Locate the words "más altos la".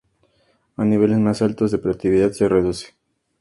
1.19-1.77